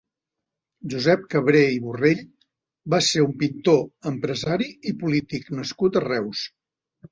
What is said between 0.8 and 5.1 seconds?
Josep Cabré i Borrell va ser un pintor, emprrsari i